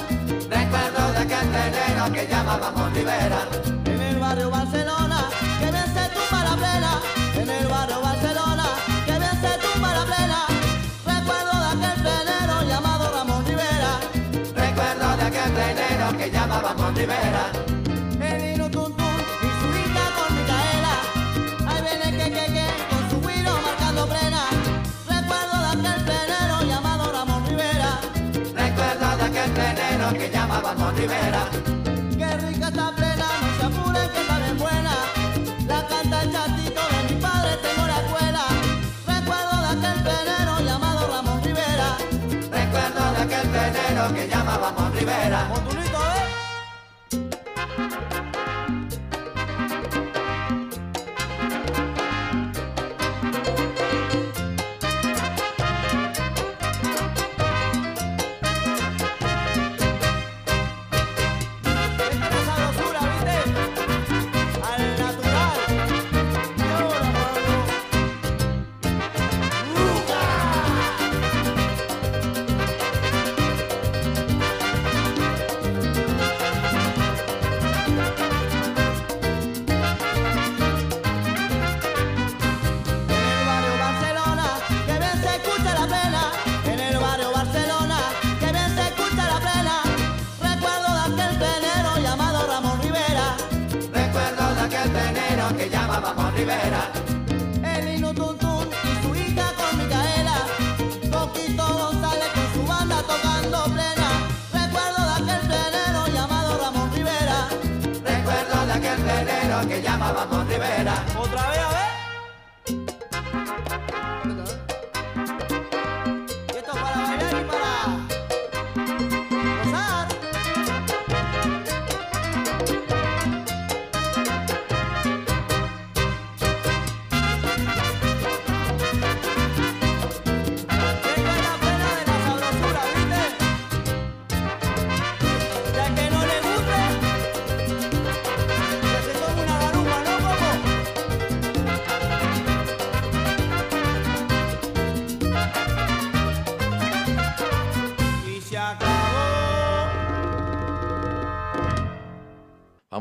Recuerdo 0.49 1.11
de 1.11 1.17
aquel 1.17 1.47
plenero 1.49 2.13
que 2.13 2.27
llama 2.27 2.57
Ramón 2.59 2.95
Rivera. 2.95 3.39
En 3.85 4.01
el 4.01 4.19
barrio 4.19 4.49
Barcelona, 4.51 5.19
que 5.59 5.69
bien 5.69 5.87
se 5.93 6.09
tumba 6.15 6.43
la 6.45 6.55
plena. 6.55 7.01
En 7.35 7.49
el 7.49 7.67
barrio 7.67 8.01
Barcelona, 8.01 8.65
que 9.05 9.19
bien 9.19 9.37
se 9.43 9.51
tumba 9.67 9.89
la 9.99 10.05
plena. 10.05 10.39
Recuerdo 11.05 11.53
de 11.59 11.69
aquel 11.75 12.01
plenero 12.03 12.61
llamado 12.63 13.11
Ramón 13.11 13.45
Rivera. 13.45 13.99
Recuerdo 14.55 15.17
de 15.17 15.23
aquel 15.23 15.51
plenero 15.51 16.17
que 16.17 16.31
llama 16.31 16.61
Ramón 16.61 16.95
primera. 30.97 31.41
Qué 32.17 32.29
rica 32.45 32.67
está 32.69 32.95
plena, 32.95 33.27
no 33.41 33.49
se 33.57 33.65
apuren 33.69 34.09
que 34.13 34.21
está 34.21 34.37
bien 34.39 34.57
buena. 34.57 34.93
La 35.67 35.87
canta 35.87 36.23
el 36.23 36.31
chatito 36.31 36.81
de 36.93 36.99
mi 37.07 37.21
padre, 37.21 37.51
tengo 37.65 37.87
la 37.87 37.97
escuela. 38.03 38.43
Recuerdo 39.15 39.55
de 39.63 39.69
aquel 39.75 39.97
plenero 40.03 40.53
llamado 40.67 41.07
Ramón 41.07 41.43
Rivera. 41.43 41.89
Recuerdo 42.59 43.01
de 43.13 43.19
aquel 43.25 43.47
plenero 43.53 44.13
que 44.15 44.27
llamábamos 44.27 44.95
Rivera. 44.95 45.86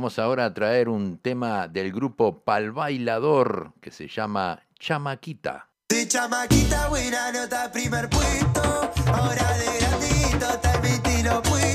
vamos 0.06 0.20
ahora 0.20 0.44
a 0.44 0.54
traer 0.54 0.88
un 0.88 1.18
tema 1.18 1.66
del 1.66 1.90
grupo 1.90 2.44
Pal 2.44 2.70
Bailador 2.70 3.72
que 3.80 3.90
se 3.90 4.06
llama 4.06 4.62
Chamaquita. 4.78 5.68
Sí, 5.90 6.06
chamaquita, 6.06 6.88
buena 6.88 7.32
nota, 7.32 7.72
primer 7.72 8.08
puesto. 8.08 8.92
Ahora 9.12 9.48
de 9.58 9.78
grandito, 9.80 10.60
tal 10.62 10.80
vez 10.80 11.02
te 11.02 11.24
lo 11.24 11.42
puedo. 11.42 11.65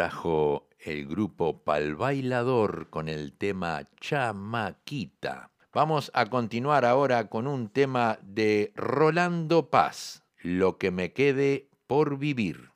trajo 0.00 0.66
el 0.78 1.06
grupo 1.06 1.62
Pal 1.62 1.94
Bailador 1.94 2.88
con 2.88 3.06
el 3.06 3.34
tema 3.34 3.82
Chamaquita. 4.00 5.50
Vamos 5.74 6.10
a 6.14 6.24
continuar 6.24 6.86
ahora 6.86 7.28
con 7.28 7.46
un 7.46 7.68
tema 7.68 8.18
de 8.22 8.72
Rolando 8.76 9.68
Paz, 9.68 10.22
Lo 10.40 10.78
que 10.78 10.90
me 10.90 11.12
quede 11.12 11.68
por 11.86 12.16
vivir. 12.16 12.69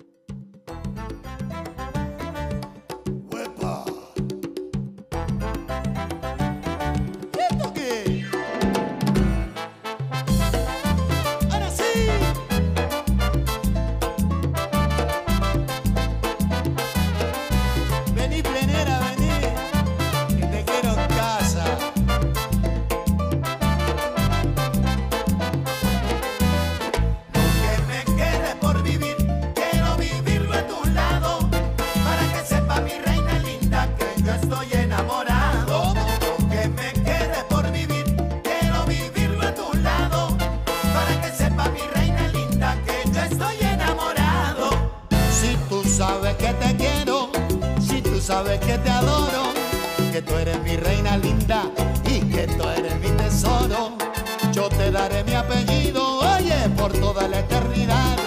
por 56.85 56.93
toda 57.01 57.26
la 57.28 57.39
eternidad. 57.39 58.18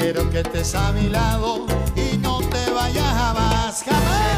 Quiero 0.00 0.28
que 0.28 0.40
estés 0.40 0.74
a 0.74 0.90
mi 0.90 1.08
lado 1.08 1.66
y 1.94 2.16
no 2.16 2.40
te 2.40 2.68
vayas 2.72 3.14
jamás, 3.14 3.84
jamás. 3.84 4.35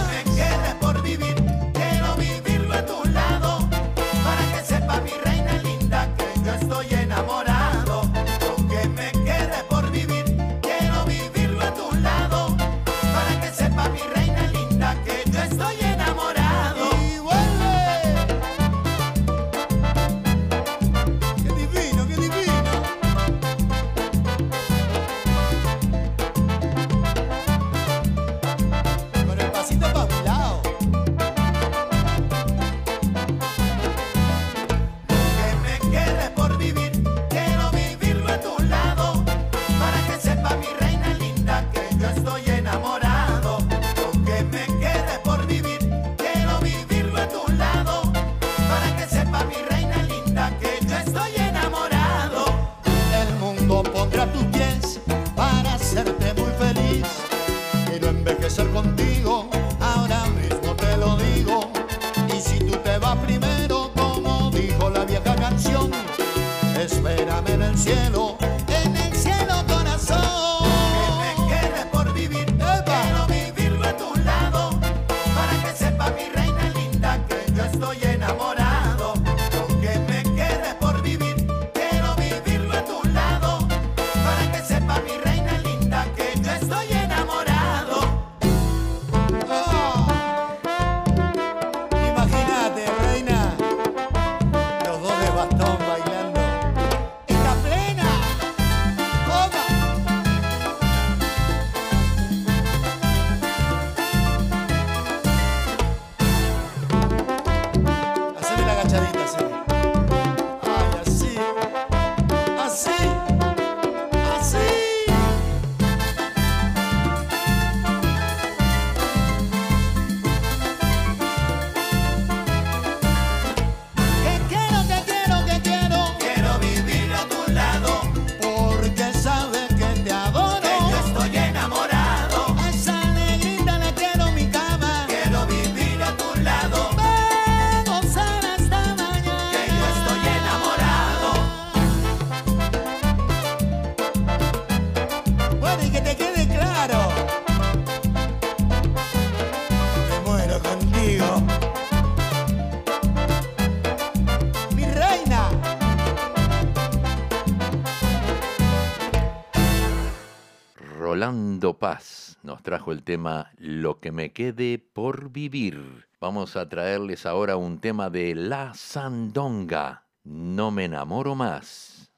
trajo 162.68 162.92
el 162.92 163.02
tema 163.02 163.50
Lo 163.56 163.98
que 163.98 164.12
me 164.12 164.34
quede 164.34 164.78
por 164.78 165.30
vivir. 165.30 166.06
Vamos 166.20 166.54
a 166.54 166.68
traerles 166.68 167.24
ahora 167.24 167.56
un 167.56 167.80
tema 167.80 168.10
de 168.10 168.34
La 168.34 168.74
Sandonga. 168.74 170.04
No 170.22 170.70
me 170.70 170.84
enamoro 170.84 171.34
más. 171.34 172.12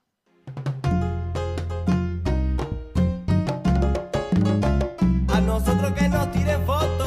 A 5.29 5.41
nosotros 5.41 5.93
que 5.93 6.09
nos 6.09 6.33
tiren 6.33 6.67
fotos. 6.67 7.00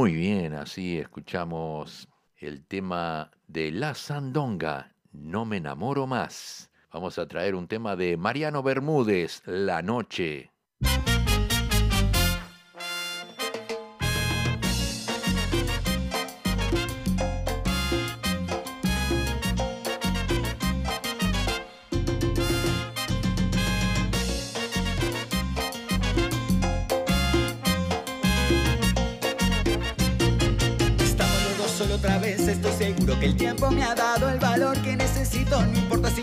Muy 0.00 0.14
bien, 0.14 0.54
así 0.54 0.98
escuchamos 0.98 2.08
el 2.38 2.64
tema 2.64 3.30
de 3.46 3.70
La 3.70 3.94
Sandonga, 3.94 4.94
No 5.12 5.44
me 5.44 5.58
enamoro 5.58 6.06
más. 6.06 6.70
Vamos 6.90 7.18
a 7.18 7.28
traer 7.28 7.54
un 7.54 7.68
tema 7.68 7.96
de 7.96 8.16
Mariano 8.16 8.62
Bermúdez, 8.62 9.42
La 9.44 9.82
Noche. 9.82 10.52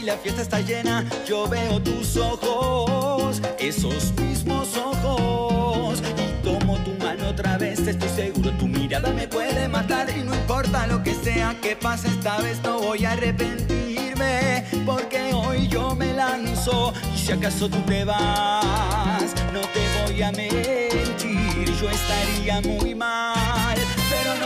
La 0.07 0.15
fiesta 0.15 0.41
está 0.41 0.61
llena, 0.61 1.05
yo 1.27 1.49
veo 1.49 1.81
tus 1.81 2.15
ojos, 2.15 3.41
esos 3.59 4.13
mismos 4.13 4.69
ojos. 4.77 6.01
Y 6.01 6.43
tomo 6.45 6.77
tu 6.85 6.93
mano 6.93 7.27
otra 7.27 7.57
vez, 7.57 7.85
estoy 7.85 8.07
seguro 8.07 8.51
tu 8.51 8.67
mirada 8.67 9.11
me 9.11 9.27
puede 9.27 9.67
matar. 9.67 10.09
Y 10.09 10.23
no 10.23 10.33
importa 10.33 10.87
lo 10.87 11.03
que 11.03 11.13
sea 11.13 11.57
que 11.61 11.75
pase 11.75 12.07
esta 12.07 12.37
vez, 12.37 12.61
no 12.63 12.79
voy 12.79 13.03
a 13.03 13.11
arrepentirme. 13.11 14.63
Porque 14.85 15.33
hoy 15.33 15.67
yo 15.67 15.93
me 15.93 16.13
lanzo 16.13 16.93
y 17.13 17.17
si 17.17 17.33
acaso 17.33 17.67
tú 17.69 17.81
te 17.81 18.05
vas, 18.05 19.35
no 19.51 19.59
te 19.59 20.05
voy 20.05 20.21
a 20.21 20.31
mentir, 20.31 21.65
yo 21.81 21.89
estaría 21.89 22.61
muy 22.61 22.95
mal 22.95 23.46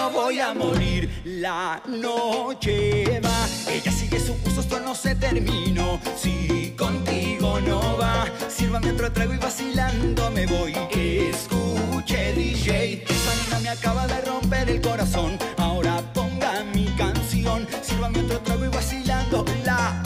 no 0.02 0.10
voy 0.10 0.39
a 0.39 0.54
morir. 0.54 1.22
La 1.26 1.82
noche 1.86 3.20
va, 3.24 3.47
ella 3.72 3.91
sigue 3.91 4.20
su 4.20 4.36
curso, 4.41 4.62
esto 4.62 4.80
no 4.80 4.95
se 4.95 5.16
terminó. 5.16 5.99
Si 6.16 6.74
contigo 6.76 7.60
no 7.62 7.97
va, 7.97 8.26
sírvame 8.49 8.91
otro 8.91 9.12
trago 9.12 9.34
y 9.34 9.38
vacilando 9.38 10.32
me 10.32 10.47
voy. 10.47 10.74
Escuche 10.91 12.34
DJ, 12.34 13.04
esa 13.08 13.34
nena 13.43 13.60
me 13.60 13.70
acaba 13.70 14.08
de 14.08 14.22
romper 14.22 14.70
el 14.70 14.82
corazón. 14.82 15.38
Ahora 15.58 16.02
ponga 16.14 16.64
mi 16.74 16.86
canción, 17.04 17.68
sírvame 17.84 18.22
otro 18.22 18.39
trago 18.39 18.66
y 18.66 18.70
vacilando 18.70 19.45
la 19.64 20.02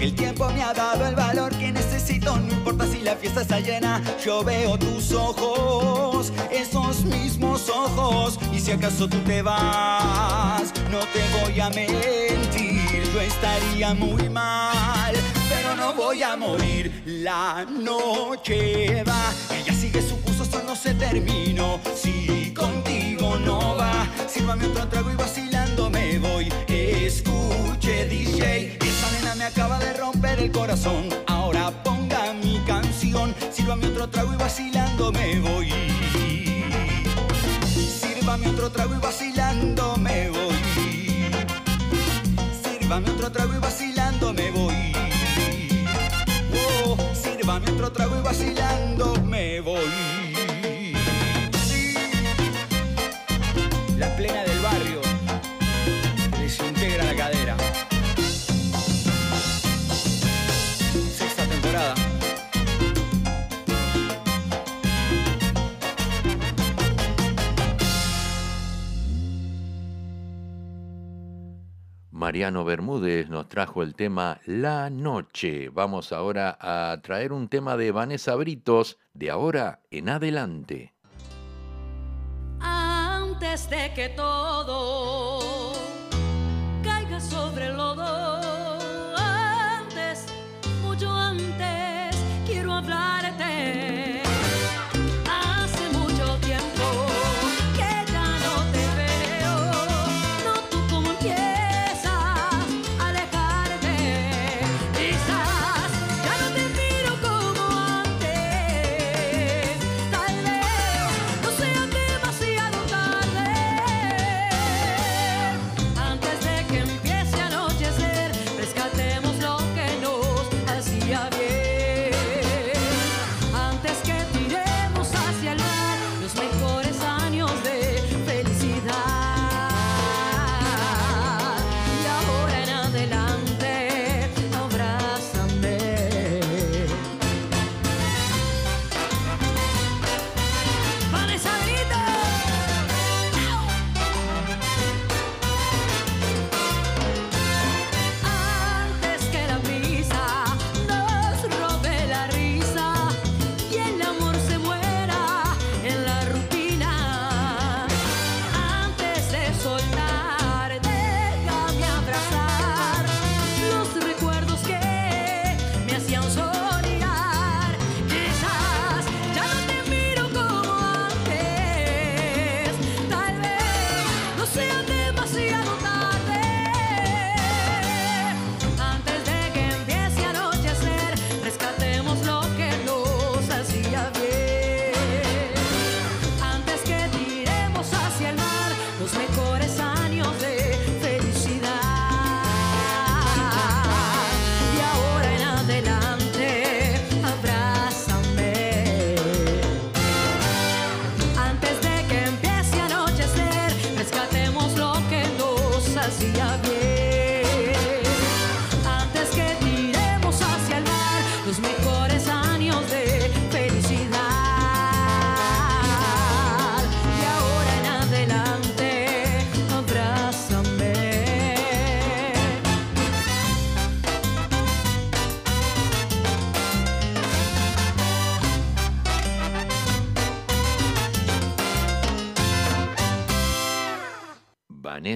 el 0.00 0.14
tiempo 0.14 0.48
me 0.50 0.62
ha 0.62 0.72
dado 0.72 1.06
el 1.06 1.14
valor 1.14 1.54
que 1.56 1.72
necesito. 1.72 2.36
No 2.36 2.52
importa 2.52 2.86
si 2.86 3.00
la 3.00 3.16
fiesta 3.16 3.42
está 3.42 3.60
llena, 3.60 4.02
yo 4.24 4.42
veo 4.42 4.78
tus 4.78 5.12
ojos, 5.12 6.32
esos 6.50 7.04
mismos 7.04 7.68
ojos. 7.68 8.38
Y 8.52 8.60
si 8.60 8.72
acaso 8.72 9.08
tú 9.08 9.18
te 9.18 9.42
vas, 9.42 10.72
no 10.90 10.98
te 11.12 11.44
voy 11.44 11.60
a 11.60 11.70
mentir, 11.70 13.02
yo 13.12 13.20
estaría 13.20 13.94
muy 13.94 14.28
mal, 14.28 15.14
pero 15.48 15.76
no 15.76 15.92
voy 15.94 16.22
a 16.22 16.36
morir. 16.36 17.02
La 17.06 17.66
noche 17.68 19.04
va, 19.04 19.32
se 20.80 20.94
terminó. 20.94 21.78
Si 21.94 22.54
contigo 22.54 23.36
no 23.36 23.76
va, 23.76 24.08
sírvame 24.26 24.66
otro 24.66 24.88
trago 24.88 25.10
y 25.10 25.16
vacilando 25.16 25.90
me 25.90 26.18
voy. 26.18 26.48
Escuche 26.68 28.06
DJ, 28.06 28.78
esa 28.80 29.10
nena 29.12 29.34
me 29.34 29.44
acaba 29.44 29.78
de 29.78 29.92
romper 29.94 30.38
el 30.38 30.50
corazón. 30.50 31.08
Ahora 31.26 31.70
ponga 31.84 32.32
mi 32.32 32.58
canción, 32.60 33.34
sírvame 33.52 33.88
otro 33.88 34.08
trago 34.08 34.32
y 34.32 34.36
vacilando 34.36 35.12
me 35.12 35.40
voy. 35.40 35.70
Sírvame 38.00 38.48
otro 38.48 38.70
trago 38.70 38.94
y 38.94 39.00
vacilando 39.00 39.96
me 39.98 40.30
voy. 40.30 40.54
Sírvame 42.62 43.10
otro 43.10 43.30
trago 43.30 43.54
y 43.54 43.58
vacilando 43.58 44.32
me 44.32 44.50
voy. 44.50 44.92
Oh, 46.86 46.96
sírvame 47.12 47.70
otro 47.70 47.92
trago 47.92 48.18
y 48.18 48.22
vacilando 48.22 49.14
me 49.24 49.60
voy. 49.60 50.19
Mariano 72.30 72.64
Bermúdez 72.64 73.28
nos 73.28 73.48
trajo 73.48 73.82
el 73.82 73.96
tema 73.96 74.38
La 74.46 74.88
Noche. 74.88 75.68
Vamos 75.68 76.12
ahora 76.12 76.56
a 76.60 76.96
traer 77.02 77.32
un 77.32 77.48
tema 77.48 77.76
de 77.76 77.90
Vanessa 77.90 78.36
Britos 78.36 78.98
de 79.14 79.32
ahora 79.32 79.80
en 79.90 80.08
adelante. 80.10 80.94
Antes 82.60 83.68
de 83.68 83.92
que 83.96 84.10
todo 84.10 85.72
caiga 86.84 87.18
sobre 87.18 87.66
el 87.66 87.76
lodo, 87.76 88.29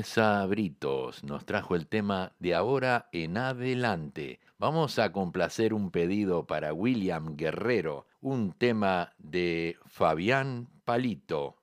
Vanessa 0.04 0.44
Britos 0.44 1.24
nos 1.24 1.46
trajo 1.46 1.74
el 1.74 1.86
tema 1.86 2.32
de 2.38 2.54
ahora 2.54 3.08
en 3.10 3.38
adelante. 3.38 4.38
Vamos 4.58 4.98
a 4.98 5.12
complacer 5.12 5.72
un 5.72 5.90
pedido 5.90 6.46
para 6.46 6.74
William 6.74 7.36
Guerrero, 7.38 8.06
un 8.20 8.52
tema 8.52 9.14
de 9.16 9.78
Fabián 9.86 10.68
Palito. 10.84 11.56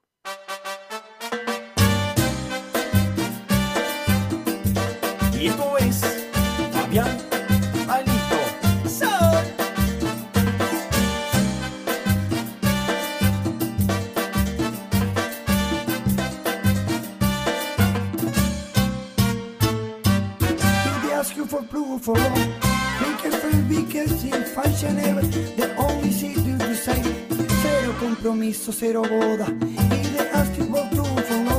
hizo 28.51 28.73
cero 28.73 29.01
boda 29.01 29.47
y 29.61 30.07
dejaste 30.09 30.61
un 30.61 30.89
trufo 30.89 31.35
no 31.45 31.57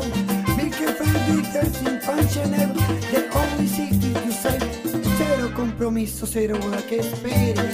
mi 0.57 0.69
que 0.71 0.89
perdiste 0.93 1.61
sin 1.79 1.99
pancha 2.07 2.45
negro 2.47 2.83
the 3.11 3.21
only 3.41 3.67
city 3.67 4.13
you 4.27 4.31
say 4.31 4.59
cero 5.17 5.51
compromiso 5.57 6.27
cero 6.27 6.59
boda 6.61 6.83
que 6.87 6.99
esperes 6.99 7.72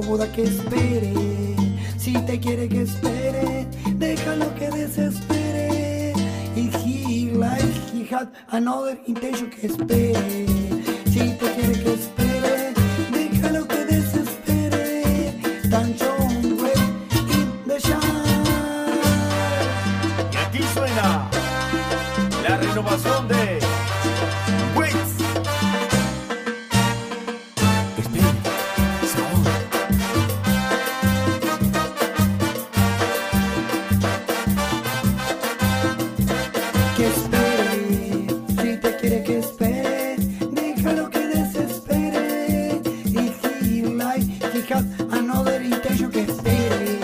Buda 0.00 0.30
que 0.32 0.44
espere. 0.44 1.12
Si 1.98 2.12
te 2.12 2.38
quiere 2.40 2.68
que 2.68 2.82
espere, 2.82 3.66
déjalo 3.96 4.54
que 4.54 4.70
desespere. 4.70 6.12
Y 6.56 6.70
he 6.82 7.32
like 7.32 7.62
he 7.92 8.04
had 8.04 8.28
another 8.50 8.98
intention 9.06 9.50
que 9.50 9.66
espere. 9.66 9.99
si 37.08 38.76
te 38.76 38.96
quiere 38.96 39.22
que 39.24 39.38
espere, 39.38 40.16
déjalo 40.52 41.08
que 41.08 41.26
desespere. 41.28 42.82
If 43.06 43.44
he 43.62 43.82
like, 43.86 44.22
he 44.52 44.60
has 44.72 44.84
another 45.10 45.62
intention 45.62 46.10
que 46.10 46.20
espere. 46.22 46.98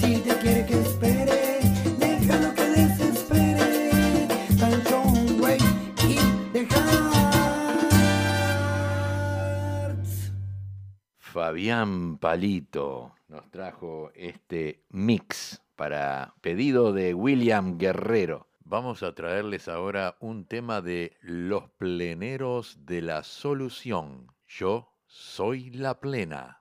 Si 0.00 0.20
te 0.20 0.36
quiere 0.38 0.66
que 0.66 0.80
espere, 0.80 1.60
déjalo 1.98 2.54
que 2.54 2.64
desespere. 2.70 4.28
Tan 4.58 4.82
long 4.90 5.40
way 5.40 5.58
in 6.08 6.52
the 6.52 6.66
heart. 6.74 8.00
Fabián 11.18 12.18
Palito 12.18 13.12
nos 13.28 13.48
trajo 13.52 14.10
este 14.16 14.80
mix 14.90 15.62
para 15.76 16.34
pedido 16.40 16.92
de 16.92 17.14
William 17.14 17.78
Guerrero. 17.78 18.49
Vamos 18.70 19.02
a 19.02 19.16
traerles 19.16 19.66
ahora 19.66 20.16
un 20.20 20.46
tema 20.46 20.80
de 20.80 21.16
Los 21.22 21.70
Pleneros 21.70 22.86
de 22.86 23.02
la 23.02 23.24
Solución. 23.24 24.28
Yo 24.46 24.94
soy 25.08 25.70
la 25.70 25.98
plena. 25.98 26.60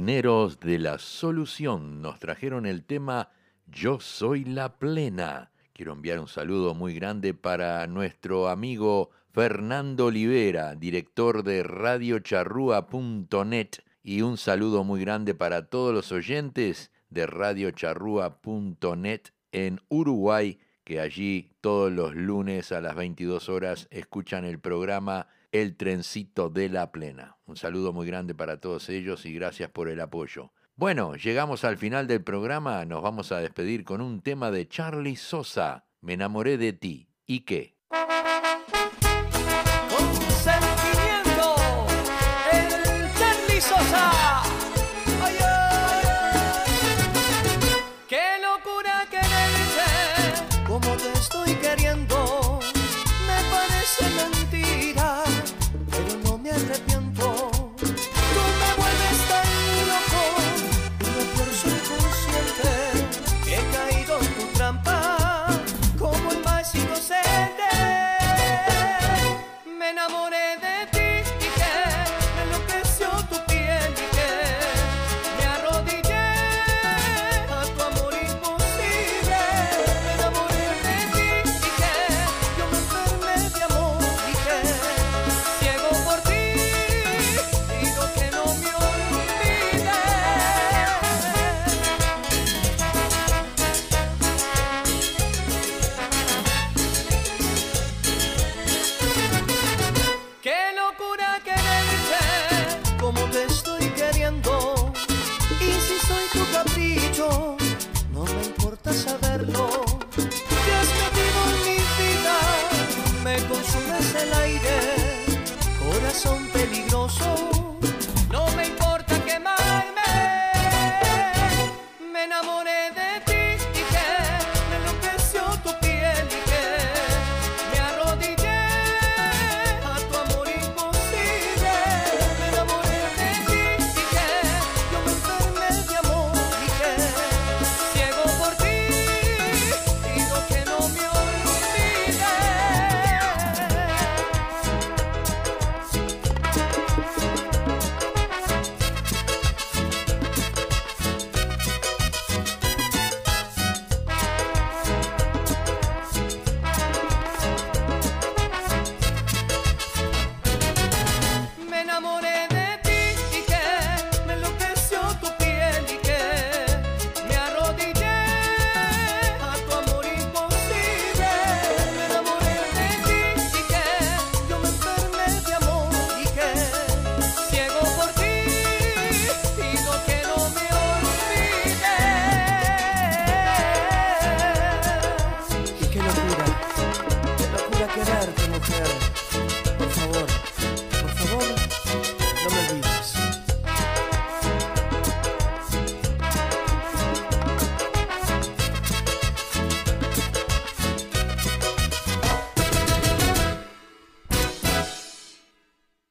De 0.00 0.78
la 0.78 0.98
solución 0.98 2.00
nos 2.00 2.18
trajeron 2.20 2.64
el 2.64 2.84
tema 2.84 3.28
Yo 3.66 4.00
soy 4.00 4.46
la 4.46 4.78
plena. 4.78 5.50
Quiero 5.74 5.92
enviar 5.92 6.20
un 6.20 6.26
saludo 6.26 6.74
muy 6.74 6.94
grande 6.94 7.34
para 7.34 7.86
nuestro 7.86 8.48
amigo 8.48 9.10
Fernando 9.30 10.06
Olivera, 10.06 10.74
director 10.74 11.42
de 11.42 11.62
radiocharrúa.net 11.62 13.68
y 14.02 14.22
un 14.22 14.38
saludo 14.38 14.84
muy 14.84 15.02
grande 15.02 15.34
para 15.34 15.66
todos 15.66 15.92
los 15.92 16.12
oyentes 16.12 16.90
de 17.10 17.26
radiocharrúa.net 17.26 19.20
en 19.52 19.82
Uruguay, 19.90 20.58
que 20.82 21.00
allí 21.00 21.52
todos 21.60 21.92
los 21.92 22.14
lunes 22.14 22.72
a 22.72 22.80
las 22.80 22.96
22 22.96 23.50
horas 23.50 23.86
escuchan 23.90 24.46
el 24.46 24.60
programa 24.60 25.28
El 25.52 25.76
Trencito 25.76 26.48
de 26.48 26.68
la 26.68 26.92
Plena. 26.92 27.38
Un 27.44 27.56
saludo 27.56 27.92
muy 27.92 28.06
grande 28.06 28.34
para 28.34 28.60
todos 28.60 28.88
ellos 28.88 29.26
y 29.26 29.34
gracias 29.34 29.70
por 29.70 29.88
el 29.88 30.00
apoyo. 30.00 30.52
Bueno, 30.76 31.16
llegamos 31.16 31.64
al 31.64 31.76
final 31.76 32.06
del 32.06 32.22
programa, 32.22 32.84
nos 32.84 33.02
vamos 33.02 33.32
a 33.32 33.40
despedir 33.40 33.84
con 33.84 34.00
un 34.00 34.22
tema 34.22 34.50
de 34.50 34.68
Charlie 34.68 35.16
Sosa, 35.16 35.86
Me 36.00 36.14
enamoré 36.14 36.56
de 36.56 36.72
ti. 36.72 37.08
¿Y 37.26 37.40
qué? 37.40 37.79